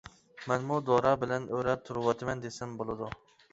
[0.51, 3.15] مەنمۇ دورا بىلەن ئۆرە تۇرۇۋاتىمەن دېسەم بولىدۇ.